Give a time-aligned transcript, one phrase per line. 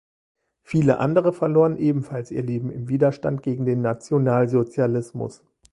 [0.63, 5.43] Viele andere verloren ebenfalls ihr Leben im Widerstand gegen den Nationalsozialismus.